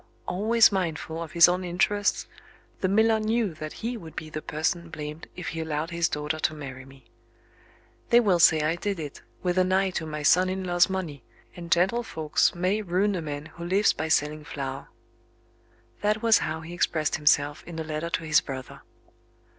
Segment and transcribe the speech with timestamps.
[0.27, 2.25] Always mindful of his own interests,
[2.79, 6.39] the miller knew that he would be the person blamed if he allowed his daughter
[6.39, 7.05] to marry me.
[8.09, 11.21] "They will say I did it, with an eye to my son in law's money;
[11.55, 14.87] and gentlefolks may ruin a man who lives by selling flour."
[16.01, 18.81] That was how he expressed himself in a letter to his brother.